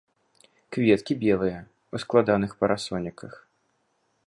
Кветкі 0.77 1.17
белыя, 1.23 1.59
у 1.95 2.01
складаных 2.05 2.51
парасоніках. 2.65 3.33